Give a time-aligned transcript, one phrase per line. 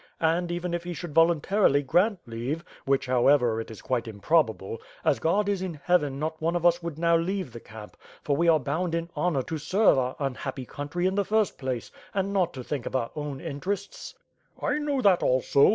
[0.19, 5.47] And, even if he should voluntarily grant leave— which however it quite improbable— ae God
[5.47, 8.59] is in Heaven not one of us would now leave the camp, for we are
[8.59, 12.51] bound in honor to serve our un happy country in the first place, and not
[12.53, 14.15] to think of our own interests."
[14.59, 15.69] "I know that also.